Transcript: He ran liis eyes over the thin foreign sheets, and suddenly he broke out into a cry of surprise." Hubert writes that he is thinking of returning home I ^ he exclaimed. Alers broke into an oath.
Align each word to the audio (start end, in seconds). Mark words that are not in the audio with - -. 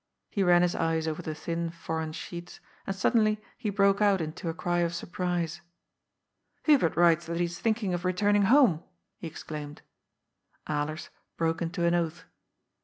He 0.31 0.41
ran 0.41 0.63
liis 0.63 0.73
eyes 0.73 1.07
over 1.07 1.21
the 1.21 1.35
thin 1.35 1.69
foreign 1.69 2.11
sheets, 2.11 2.59
and 2.87 2.95
suddenly 2.95 3.39
he 3.55 3.69
broke 3.69 4.01
out 4.01 4.19
into 4.19 4.49
a 4.49 4.53
cry 4.55 4.79
of 4.79 4.95
surprise." 4.95 5.61
Hubert 6.63 6.95
writes 6.97 7.27
that 7.27 7.37
he 7.37 7.43
is 7.45 7.59
thinking 7.59 7.93
of 7.93 8.03
returning 8.03 8.41
home 8.45 8.79
I 8.81 8.81
^ 8.81 8.81
he 9.17 9.27
exclaimed. 9.27 9.83
Alers 10.67 11.09
broke 11.37 11.61
into 11.61 11.85
an 11.85 11.93
oath. 11.93 12.23